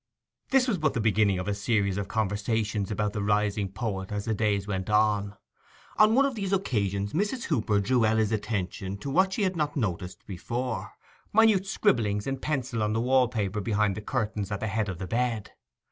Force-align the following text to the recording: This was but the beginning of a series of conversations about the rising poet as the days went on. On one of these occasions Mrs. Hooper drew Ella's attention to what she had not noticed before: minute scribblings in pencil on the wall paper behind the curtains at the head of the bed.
This 0.49 0.67
was 0.67 0.79
but 0.79 0.95
the 0.95 0.99
beginning 0.99 1.37
of 1.37 1.47
a 1.47 1.53
series 1.53 1.95
of 1.95 2.07
conversations 2.07 2.89
about 2.89 3.13
the 3.13 3.21
rising 3.21 3.71
poet 3.71 4.11
as 4.11 4.25
the 4.25 4.33
days 4.33 4.65
went 4.65 4.89
on. 4.89 5.37
On 5.97 6.15
one 6.15 6.25
of 6.25 6.33
these 6.33 6.51
occasions 6.51 7.13
Mrs. 7.13 7.43
Hooper 7.43 7.79
drew 7.79 8.03
Ella's 8.03 8.31
attention 8.31 8.97
to 8.97 9.11
what 9.11 9.31
she 9.33 9.43
had 9.43 9.55
not 9.55 9.77
noticed 9.77 10.25
before: 10.25 10.93
minute 11.31 11.67
scribblings 11.67 12.25
in 12.25 12.39
pencil 12.39 12.81
on 12.81 12.93
the 12.93 12.99
wall 12.99 13.27
paper 13.27 13.61
behind 13.61 13.93
the 13.93 14.01
curtains 14.01 14.51
at 14.51 14.59
the 14.61 14.65
head 14.67 14.89
of 14.89 14.97
the 14.97 15.05
bed. 15.05 15.51